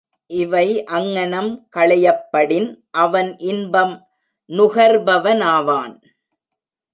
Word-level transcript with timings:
இவை 0.29 0.67
அங்ஙனம் 0.83 1.67
களையப்படின் 1.75 2.69
அவன் 2.91 3.37
இன்பம் 3.37 3.93
நுகர்பவனாவான். 4.49 5.95